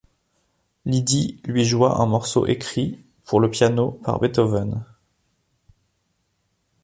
[0.87, 4.83] Lydie lui joua un morceau écrit, pour le piano, par Beethoven.